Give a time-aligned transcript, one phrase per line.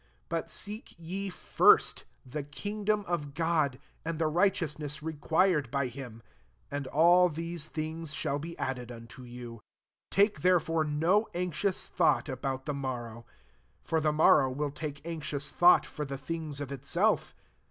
[0.29, 6.23] 33 But seek ye first the kingdom of God, and the righteousness required by him;
[6.71, 9.61] and all these things shall be added unto you.
[10.09, 13.27] 34 Take therefore no anxious thought about the morrow:
[13.83, 17.35] for the mor row will take anxious thought for [the things of] itself.